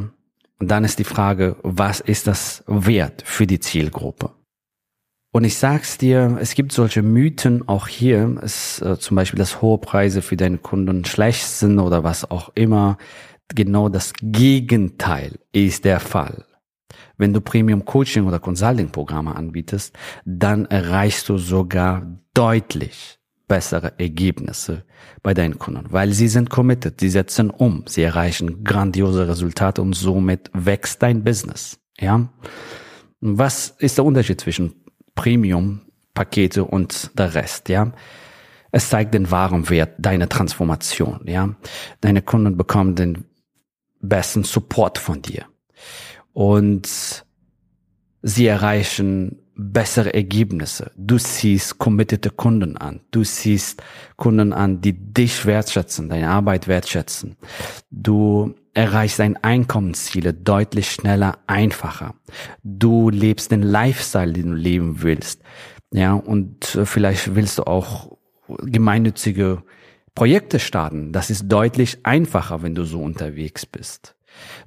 Und 0.60 0.70
dann 0.70 0.84
ist 0.84 1.00
die 1.00 1.04
Frage, 1.04 1.56
was 1.62 1.98
ist 1.98 2.28
das 2.28 2.62
wert 2.68 3.22
für 3.26 3.48
die 3.48 3.58
Zielgruppe? 3.58 4.30
Und 5.30 5.44
ich 5.44 5.58
sag's 5.58 5.98
dir, 5.98 6.38
es 6.40 6.54
gibt 6.54 6.72
solche 6.72 7.02
Mythen 7.02 7.68
auch 7.68 7.86
hier, 7.86 8.38
es, 8.42 8.80
äh, 8.80 8.98
zum 8.98 9.16
Beispiel, 9.16 9.38
dass 9.38 9.60
hohe 9.60 9.78
Preise 9.78 10.22
für 10.22 10.36
deine 10.36 10.58
Kunden 10.58 11.04
schlecht 11.04 11.46
sind 11.46 11.78
oder 11.78 12.02
was 12.02 12.30
auch 12.30 12.50
immer. 12.54 12.96
Genau 13.54 13.88
das 13.88 14.12
Gegenteil 14.20 15.38
ist 15.52 15.84
der 15.84 16.00
Fall. 16.00 16.44
Wenn 17.18 17.32
du 17.32 17.40
Premium 17.40 17.84
Coaching 17.84 18.26
oder 18.26 18.38
Consulting 18.38 18.90
Programme 18.90 19.34
anbietest, 19.36 19.94
dann 20.24 20.66
erreichst 20.66 21.28
du 21.28 21.36
sogar 21.36 22.06
deutlich 22.32 23.18
bessere 23.48 23.98
Ergebnisse 23.98 24.84
bei 25.22 25.34
deinen 25.34 25.58
Kunden, 25.58 25.86
weil 25.90 26.12
sie 26.12 26.28
sind 26.28 26.50
committed, 26.50 27.00
sie 27.00 27.08
setzen 27.08 27.50
um, 27.50 27.84
sie 27.86 28.02
erreichen 28.02 28.62
grandiose 28.62 29.26
Resultate 29.26 29.82
und 29.82 29.94
somit 29.94 30.50
wächst 30.52 31.02
dein 31.02 31.24
Business. 31.24 31.78
Ja? 31.98 32.28
Was 33.20 33.74
ist 33.78 33.98
der 33.98 34.04
Unterschied 34.04 34.40
zwischen 34.40 34.84
Premium-Pakete 35.18 36.64
und 36.64 37.10
der 37.18 37.34
Rest, 37.34 37.68
ja. 37.68 37.92
Es 38.70 38.88
zeigt 38.88 39.14
den 39.14 39.32
wahren 39.32 39.68
Wert 39.68 39.94
deiner 39.98 40.28
Transformation, 40.28 41.22
ja. 41.24 41.56
Deine 42.00 42.22
Kunden 42.22 42.56
bekommen 42.56 42.94
den 42.94 43.24
besten 44.00 44.44
Support 44.44 44.98
von 44.98 45.20
dir. 45.20 45.46
Und 46.32 47.24
sie 48.22 48.46
erreichen 48.46 49.40
bessere 49.56 50.14
Ergebnisse. 50.14 50.92
Du 50.96 51.18
siehst 51.18 51.78
committete 51.78 52.30
Kunden 52.30 52.76
an. 52.76 53.00
Du 53.10 53.24
siehst 53.24 53.82
Kunden 54.16 54.52
an, 54.52 54.80
die 54.80 54.92
dich 54.92 55.46
wertschätzen, 55.46 56.08
deine 56.08 56.30
Arbeit 56.30 56.68
wertschätzen. 56.68 57.34
Du 57.90 58.54
erreichst 58.74 59.18
deine 59.18 59.42
Einkommensziele 59.42 60.34
deutlich 60.34 60.90
schneller, 60.90 61.38
einfacher. 61.46 62.14
Du 62.62 63.10
lebst 63.10 63.50
den 63.50 63.62
Lifestyle, 63.62 64.32
den 64.32 64.50
du 64.50 64.54
leben 64.54 65.02
willst. 65.02 65.42
Ja, 65.92 66.14
und 66.14 66.74
äh, 66.74 66.86
vielleicht 66.86 67.34
willst 67.34 67.58
du 67.58 67.64
auch 67.64 68.16
gemeinnützige 68.62 69.62
Projekte 70.14 70.58
starten. 70.58 71.12
Das 71.12 71.30
ist 71.30 71.48
deutlich 71.48 72.04
einfacher, 72.04 72.62
wenn 72.62 72.74
du 72.74 72.84
so 72.84 73.00
unterwegs 73.00 73.66
bist. 73.66 74.16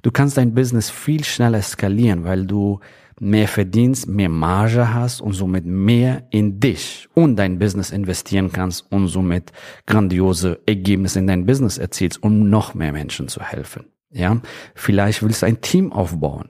Du 0.02 0.10
kannst 0.10 0.36
dein 0.36 0.54
Business 0.54 0.90
viel 0.90 1.24
schneller 1.24 1.62
skalieren, 1.62 2.24
weil 2.24 2.46
du 2.46 2.80
mehr 3.22 3.46
verdienst, 3.46 4.08
mehr 4.08 4.28
Marge 4.28 4.92
hast 4.92 5.20
und 5.20 5.32
somit 5.32 5.64
mehr 5.64 6.26
in 6.30 6.58
dich 6.58 7.08
und 7.14 7.36
dein 7.36 7.60
Business 7.60 7.90
investieren 7.90 8.50
kannst 8.52 8.90
und 8.90 9.06
somit 9.06 9.52
grandiose 9.86 10.60
Ergebnisse 10.66 11.20
in 11.20 11.28
dein 11.28 11.46
Business 11.46 11.78
erzielst, 11.78 12.20
um 12.22 12.50
noch 12.50 12.74
mehr 12.74 12.92
Menschen 12.92 13.28
zu 13.28 13.40
helfen. 13.40 13.84
Ja, 14.10 14.42
vielleicht 14.74 15.22
willst 15.22 15.42
du 15.42 15.46
ein 15.46 15.60
Team 15.60 15.92
aufbauen. 15.92 16.48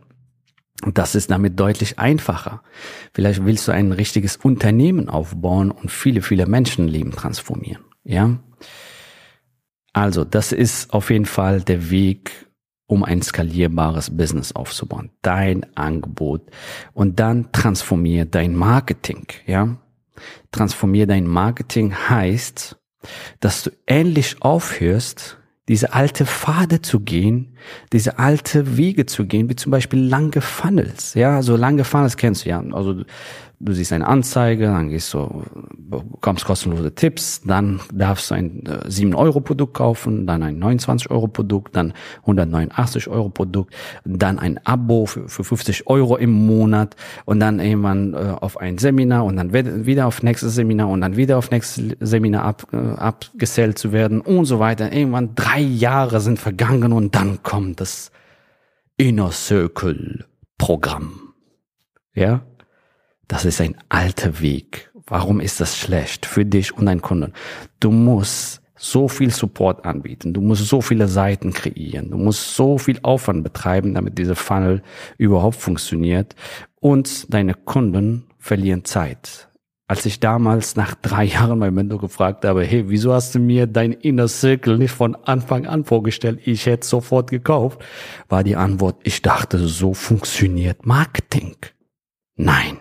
Und 0.82 0.96
das 0.96 1.14
ist 1.14 1.30
damit 1.30 1.60
deutlich 1.60 1.98
einfacher. 1.98 2.62
Vielleicht 3.12 3.44
willst 3.44 3.68
du 3.68 3.72
ein 3.72 3.92
richtiges 3.92 4.36
Unternehmen 4.36 5.10
aufbauen 5.10 5.70
und 5.70 5.90
viele, 5.90 6.22
viele 6.22 6.46
Menschenleben 6.46 7.12
transformieren. 7.12 7.84
Ja. 8.02 8.38
Also, 9.92 10.24
das 10.24 10.52
ist 10.52 10.92
auf 10.92 11.10
jeden 11.10 11.26
Fall 11.26 11.60
der 11.60 11.90
Weg, 11.90 12.48
um 12.92 13.04
ein 13.04 13.22
skalierbares 13.22 14.14
Business 14.14 14.52
aufzubauen. 14.52 15.08
Dein 15.22 15.64
Angebot. 15.74 16.42
Und 16.92 17.20
dann 17.20 17.50
transformier 17.50 18.26
dein 18.26 18.54
Marketing, 18.54 19.26
ja. 19.46 19.78
Transformier 20.50 21.06
dein 21.06 21.26
Marketing 21.26 21.94
heißt, 21.94 22.76
dass 23.40 23.62
du 23.62 23.70
endlich 23.86 24.42
aufhörst, 24.42 25.38
diese 25.68 25.94
alte 25.94 26.26
Pfade 26.26 26.82
zu 26.82 27.00
gehen, 27.00 27.56
diese 27.94 28.18
alte 28.18 28.76
Wege 28.76 29.06
zu 29.06 29.24
gehen, 29.24 29.48
wie 29.48 29.56
zum 29.56 29.72
Beispiel 29.72 30.00
lange 30.00 30.42
Funnels. 30.42 31.14
Ja, 31.14 31.40
so 31.40 31.56
lange 31.56 31.84
Funnels 31.84 32.18
kennst 32.18 32.44
du 32.44 32.50
ja. 32.50 32.62
Also 32.72 33.04
du 33.62 33.72
siehst 33.72 33.92
eine 33.92 34.06
Anzeige, 34.06 34.66
dann 34.66 34.88
gehst 34.88 35.14
du, 35.14 35.44
bekommst 35.78 36.44
kostenlose 36.44 36.94
Tipps, 36.94 37.40
dann 37.42 37.80
darfst 37.92 38.30
du 38.30 38.34
ein 38.34 38.64
7-Euro-Produkt 38.64 39.76
äh, 39.76 39.78
kaufen, 39.78 40.26
dann 40.26 40.42
ein 40.42 40.62
29-Euro-Produkt, 40.62 41.76
dann 41.76 41.92
189-Euro-Produkt, 42.26 43.74
dann 44.04 44.38
ein 44.38 44.58
Abo 44.66 45.06
für, 45.06 45.28
für 45.28 45.44
50 45.44 45.86
Euro 45.86 46.16
im 46.16 46.30
Monat 46.30 46.96
und 47.24 47.40
dann 47.40 47.60
irgendwann 47.60 48.14
äh, 48.14 48.34
auf 48.40 48.58
ein 48.58 48.78
Seminar 48.78 49.24
und 49.24 49.36
dann 49.36 49.52
wieder 49.52 50.06
auf 50.06 50.22
nächstes 50.22 50.54
Seminar 50.54 50.88
und 50.88 51.00
dann 51.00 51.16
wieder 51.16 51.38
auf 51.38 51.50
nächstes 51.50 51.96
Seminar 52.00 52.44
ab, 52.44 52.66
äh, 52.72 52.76
abgesellt 52.76 53.78
zu 53.78 53.92
werden 53.92 54.20
und 54.20 54.46
so 54.46 54.58
weiter. 54.58 54.92
Irgendwann 54.92 55.34
drei 55.36 55.60
Jahre 55.60 56.20
sind 56.20 56.38
vergangen 56.38 56.92
und 56.92 57.14
dann 57.14 57.42
kommt 57.42 57.80
das 57.80 58.10
Inner 58.96 59.30
Circle 59.30 60.26
Programm. 60.58 61.32
Ja, 62.14 62.42
das 63.32 63.46
ist 63.46 63.62
ein 63.62 63.76
alter 63.88 64.42
Weg. 64.42 64.90
Warum 65.06 65.40
ist 65.40 65.58
das 65.58 65.78
schlecht 65.78 66.26
für 66.26 66.44
dich 66.44 66.76
und 66.76 66.84
deinen 66.84 67.00
Kunden? 67.00 67.32
Du 67.80 67.90
musst 67.90 68.60
so 68.76 69.08
viel 69.08 69.30
Support 69.30 69.86
anbieten. 69.86 70.34
Du 70.34 70.42
musst 70.42 70.66
so 70.66 70.82
viele 70.82 71.08
Seiten 71.08 71.54
kreieren. 71.54 72.10
Du 72.10 72.18
musst 72.18 72.54
so 72.54 72.76
viel 72.76 72.98
Aufwand 73.02 73.42
betreiben, 73.42 73.94
damit 73.94 74.18
diese 74.18 74.34
Funnel 74.34 74.82
überhaupt 75.16 75.56
funktioniert. 75.56 76.36
Und 76.78 77.32
deine 77.32 77.54
Kunden 77.54 78.26
verlieren 78.38 78.84
Zeit. 78.84 79.48
Als 79.88 80.04
ich 80.04 80.20
damals 80.20 80.76
nach 80.76 80.94
drei 80.94 81.24
Jahren 81.24 81.58
mein 81.58 81.72
Mentor 81.72 82.00
gefragt 82.00 82.44
habe, 82.44 82.64
hey, 82.64 82.90
wieso 82.90 83.14
hast 83.14 83.34
du 83.34 83.38
mir 83.38 83.66
dein 83.66 83.92
Inner 83.92 84.28
Circle 84.28 84.76
nicht 84.76 84.92
von 84.92 85.14
Anfang 85.14 85.66
an 85.66 85.86
vorgestellt? 85.86 86.40
Ich 86.44 86.66
hätte 86.66 86.86
sofort 86.86 87.30
gekauft, 87.30 87.80
war 88.28 88.44
die 88.44 88.56
Antwort, 88.56 88.96
ich 89.04 89.22
dachte, 89.22 89.56
so 89.56 89.94
funktioniert 89.94 90.84
Marketing. 90.84 91.56
Nein. 92.36 92.76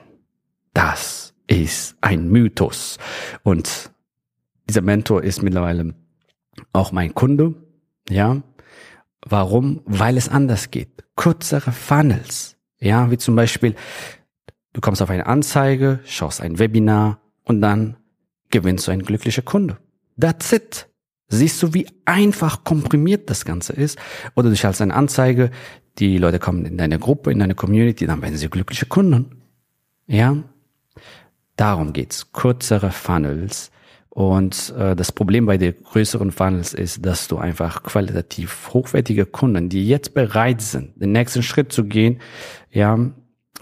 Das 0.73 1.33
ist 1.47 1.95
ein 2.01 2.29
Mythos. 2.29 2.97
Und 3.43 3.91
dieser 4.69 4.81
Mentor 4.81 5.23
ist 5.23 5.43
mittlerweile 5.43 5.93
auch 6.73 6.91
mein 6.91 7.13
Kunde. 7.13 7.55
Ja. 8.09 8.41
Warum? 9.25 9.81
Weil 9.85 10.17
es 10.17 10.29
anders 10.29 10.71
geht. 10.71 11.03
Kürzere 11.15 11.71
Funnels. 11.71 12.57
Ja, 12.79 13.11
wie 13.11 13.17
zum 13.17 13.35
Beispiel, 13.35 13.75
du 14.73 14.81
kommst 14.81 15.01
auf 15.01 15.09
eine 15.09 15.27
Anzeige, 15.27 15.99
schaust 16.05 16.41
ein 16.41 16.57
Webinar 16.57 17.19
und 17.43 17.61
dann 17.61 17.97
gewinnst 18.49 18.87
du 18.87 18.91
einen 18.91 19.03
glücklichen 19.03 19.45
Kunde. 19.45 19.77
That's 20.19 20.51
it. 20.51 20.87
Siehst 21.27 21.61
du, 21.63 21.73
wie 21.73 21.87
einfach 22.05 22.63
komprimiert 22.63 23.29
das 23.29 23.45
Ganze 23.45 23.73
ist? 23.73 23.97
Oder 24.35 24.49
du 24.49 24.55
schaltest 24.55 24.81
eine 24.81 24.93
Anzeige, 24.93 25.51
die 25.97 26.17
Leute 26.17 26.39
kommen 26.39 26.65
in 26.65 26.77
deine 26.77 26.99
Gruppe, 26.99 27.31
in 27.31 27.39
deine 27.39 27.55
Community, 27.55 28.05
dann 28.05 28.21
werden 28.21 28.37
sie 28.37 28.49
glückliche 28.49 28.85
Kunden. 28.85 29.43
Ja, 30.07 30.43
Darum 31.55 31.93
geht's. 31.93 32.31
Kürzere 32.31 32.91
Funnels. 32.91 33.71
Und 34.09 34.73
äh, 34.77 34.95
das 34.95 35.11
Problem 35.11 35.45
bei 35.45 35.57
den 35.57 35.75
größeren 35.83 36.31
Funnels 36.31 36.73
ist, 36.73 37.05
dass 37.05 37.27
du 37.29 37.37
einfach 37.37 37.83
qualitativ 37.83 38.69
hochwertige 38.73 39.25
Kunden, 39.25 39.69
die 39.69 39.87
jetzt 39.87 40.13
bereit 40.13 40.61
sind, 40.61 41.01
den 41.01 41.13
nächsten 41.13 41.43
Schritt 41.43 41.71
zu 41.71 41.85
gehen, 41.85 42.19
ja, 42.71 42.99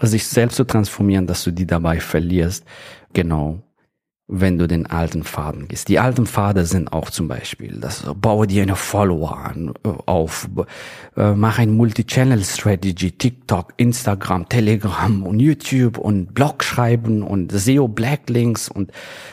sich 0.00 0.26
selbst 0.26 0.56
zu 0.56 0.64
transformieren, 0.64 1.26
dass 1.26 1.44
du 1.44 1.52
die 1.52 1.66
dabei 1.66 2.00
verlierst. 2.00 2.64
Genau 3.12 3.62
wenn 4.32 4.58
du 4.58 4.68
den 4.68 4.86
alten 4.86 5.24
Faden 5.24 5.66
gehst. 5.66 5.88
Die 5.88 5.98
alten 5.98 6.24
Pfade 6.24 6.64
sind 6.64 6.92
auch 6.92 7.10
zum 7.10 7.26
Beispiel, 7.26 7.78
das 7.80 8.04
baue 8.20 8.46
dir 8.46 8.62
eine 8.62 8.76
Follower 8.76 9.36
an, 9.36 9.72
äh, 9.84 9.88
auf, 10.06 10.48
äh, 11.16 11.32
mach 11.32 11.58
ein 11.58 11.76
Multi-Channel-Strategy, 11.76 13.12
TikTok, 13.12 13.74
Instagram, 13.76 14.48
Telegram 14.48 15.24
und 15.24 15.40
YouTube 15.40 15.98
und 15.98 16.32
Blog 16.32 16.62
schreiben 16.62 17.22
und 17.22 17.50
SEO 17.50 17.88
Blacklinks 17.88 18.68
und, 18.68 18.92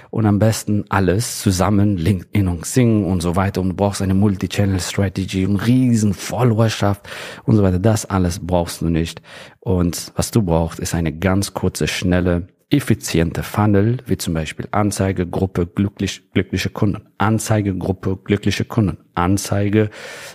und 0.10 0.26
am 0.26 0.40
besten 0.40 0.86
alles 0.90 1.42
zusammen, 1.42 1.98
LinkedIn 1.98 2.48
und 2.48 2.66
Sing 2.66 3.06
und 3.06 3.22
so 3.22 3.36
weiter 3.36 3.62
und 3.62 3.70
du 3.70 3.76
brauchst 3.76 4.02
eine 4.02 4.16
Multi-Channel-Strategy 4.16 5.46
und 5.46 5.58
riesen 5.58 6.16
Followerschaft 6.16 7.08
und 7.46 7.56
so 7.56 7.62
weiter. 7.62 7.78
Das 7.78 8.06
alles 8.06 8.40
brauchst 8.40 8.82
du 8.82 8.90
nicht. 8.90 9.22
Und 9.60 10.12
was 10.16 10.32
du 10.32 10.42
brauchst, 10.42 10.80
ist 10.80 10.96
eine 10.96 11.14
ganz 11.14 11.54
kurze, 11.54 11.88
schnelle, 11.88 12.48
effiziente 12.70 13.44
Funnel, 13.44 13.98
wie 14.06 14.18
zum 14.18 14.34
Beispiel 14.34 14.68
Anzeigegruppe 14.72 15.68
glücklich, 15.68 16.32
glückliche 16.34 16.70
Kunden, 16.70 17.08
Anzeigegruppe 17.18 18.18
glückliche 18.24 18.66
Kunden, 18.66 18.98
Anzeige 19.14 19.90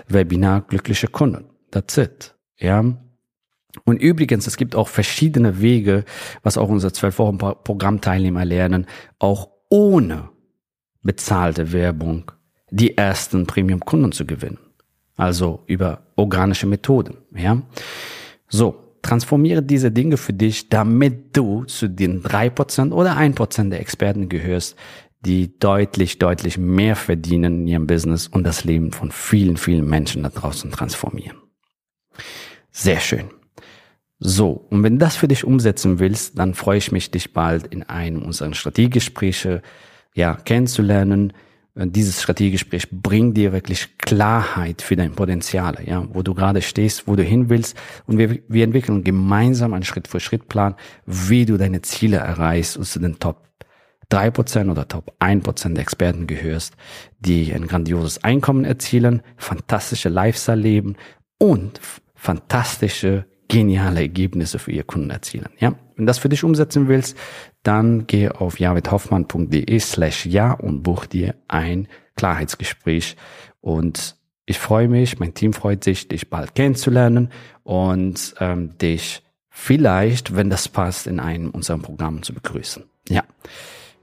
Webinar 0.09 0.63
glückliche 0.63 1.09
Kunden. 1.09 1.45
That's 1.71 1.97
it. 1.99 2.35
Ja. 2.59 2.85
Und 3.85 3.97
übrigens, 3.97 4.47
es 4.47 4.57
gibt 4.57 4.75
auch 4.75 4.89
verschiedene 4.89 5.61
Wege, 5.61 6.05
was 6.43 6.59
auch 6.59 6.69
unsere 6.69 6.93
zwölf 6.93 7.19
Wochen 7.19 7.39
Programmteilnehmer 7.39 8.45
lernen, 8.45 8.87
auch 9.19 9.49
ohne 9.71 10.29
bezahlte 11.03 11.73
Werbung 11.73 12.31
die 12.71 12.97
ersten 12.97 13.47
Premium-Kunden 13.47 14.13
zu 14.13 14.27
gewinnen. 14.27 14.59
Also 15.17 15.63
über 15.67 16.07
organische 16.17 16.67
Methoden, 16.67 17.19
ja. 17.35 17.63
So 18.49 18.82
transformiere 19.03 19.63
diese 19.63 19.91
Dinge 19.91 20.17
für 20.17 20.33
dich, 20.33 20.69
damit 20.69 21.37
du 21.37 21.65
zu 21.65 21.89
den 21.89 22.23
drei 22.23 22.49
Prozent 22.49 22.93
oder 22.93 23.17
ein 23.17 23.35
Prozent 23.35 23.73
der 23.73 23.81
Experten 23.81 24.29
gehörst, 24.29 24.77
die 25.25 25.59
deutlich, 25.59 26.19
deutlich 26.19 26.59
mehr 26.59 26.97
verdienen 26.97 27.61
in 27.61 27.67
ihrem 27.67 27.87
Business 27.87 28.27
und 28.27 28.45
das 28.45 28.65
Leben 28.65 28.93
von 28.93 29.13
vielen, 29.13 29.57
vielen 29.57 29.89
Menschen 29.89 30.23
da 30.23 30.31
draußen 30.31 30.71
transformieren. 30.71 31.37
Sehr 32.71 33.01
schön. 33.01 33.31
So, 34.19 34.67
und 34.71 34.83
wenn 34.83 34.95
du 34.95 34.99
das 35.05 35.17
für 35.17 35.29
dich 35.29 35.45
umsetzen 35.45 35.99
willst, 35.99 36.39
dann 36.39 36.55
freue 36.55 36.79
ich 36.79 36.93
mich, 36.93 37.11
dich 37.11 37.33
bald 37.33 37.67
in 37.67 37.83
einem 37.83 38.23
unserer 38.23 38.55
Strategiegespräche 38.55 39.63
ja, 40.15 40.35
kennenzulernen 40.37 41.33
dieses 41.75 42.23
Strategiegespräch 42.23 42.89
bringt 42.91 43.37
dir 43.37 43.53
wirklich 43.53 43.97
Klarheit 43.97 44.83
für 44.83 44.95
dein 44.95 45.13
Potenzial, 45.13 45.79
ja, 45.87 46.07
wo 46.13 46.23
du 46.23 46.35
gerade 46.35 46.61
stehst, 46.61 47.09
wo 47.09 47.17
du 47.17 47.23
hin 47.23 47.49
willst. 47.49 47.77
Und 48.07 48.19
wir, 48.19 48.39
wir 48.47 48.65
entwickeln 48.65 49.05
gemeinsam 49.05 49.73
einen 49.73 49.85
Schritt-für-Schritt-Plan, 49.85 50.75
wie 51.07 51.47
du 51.47 51.57
deine 51.57 51.81
Ziele 51.81 52.19
erreichst 52.19 52.77
und 52.77 52.85
zu 52.85 52.99
den 52.99 53.19
Top 53.19 53.49
3% 54.11 54.71
oder 54.71 54.87
Top 54.87 55.15
1% 55.21 55.73
der 55.73 55.83
Experten 55.83 56.27
gehörst, 56.27 56.75
die 57.21 57.55
ein 57.55 57.67
grandioses 57.67 58.23
Einkommen 58.23 58.67
erzielen, 58.67 59.23
fantastische 59.39 60.11
Lifestyle 60.11 60.61
leben 60.61 60.97
und 61.39 61.81
fantastische 62.15 63.25
geniale 63.49 64.01
Ergebnisse 64.01 64.59
für 64.59 64.73
ihr 64.73 64.85
Kunden 64.85 65.11
erzielen. 65.11 65.49
Ja, 65.59 65.75
wenn 65.97 66.07
das 66.07 66.19
für 66.19 66.29
dich 66.29 66.45
umsetzen 66.45 66.89
willst, 66.89 67.17
dann 67.63 68.07
geh 68.07 68.29
auf 68.29 68.59
javidhoffmann.de 68.59 69.79
slash 69.79 70.27
ja 70.27 70.53
und 70.53 70.83
buch 70.83 71.07
dir 71.07 71.35
ein 71.49 71.89
Klarheitsgespräch 72.17 73.17
und 73.61 74.17
ich 74.47 74.59
freue 74.59 74.89
mich, 74.89 75.19
mein 75.19 75.35
Team 75.35 75.53
freut 75.53 75.85
sich, 75.85 76.09
dich 76.09 76.29
bald 76.29 76.55
kennenzulernen 76.55 77.31
und 77.63 78.35
ähm, 78.41 78.77
dich 78.79 79.23
vielleicht, 79.49 80.35
wenn 80.35 80.51
das 80.51 80.69
passt, 80.69 81.07
in 81.07 81.21
einem 81.21 81.51
unserer 81.51 81.79
Programme 81.79 82.23
zu 82.23 82.35
begrüßen. 82.35 82.85
Ja. 83.09 83.23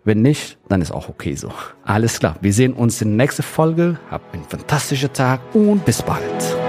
Wenn 0.06 0.21
nicht, 0.21 0.58
dann 0.69 0.82
ist 0.82 0.91
auch 0.91 1.10
okay 1.10 1.36
so. 1.36 1.52
Alles 1.84 2.19
klar. 2.19 2.38
Wir 2.41 2.54
sehen 2.54 2.73
uns 2.73 3.02
in 3.02 3.10
der 3.10 3.25
nächsten 3.25 3.43
Folge. 3.43 3.99
Hab 4.10 4.34
einen 4.34 4.45
fantastischen 4.45 5.12
Tag 5.12 5.41
und 5.54 5.84
bis 5.84 6.02
bald. 6.02 6.68